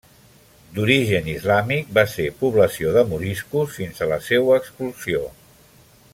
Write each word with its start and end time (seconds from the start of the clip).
D'origen 0.77 1.27
islàmic, 1.33 1.91
va 1.97 2.05
ser 2.13 2.25
població 2.39 2.95
de 2.97 3.05
moriscos 3.13 3.77
fins 3.77 4.05
a 4.07 4.09
la 4.15 4.19
seua 4.31 4.57
expulsió. 4.63 5.23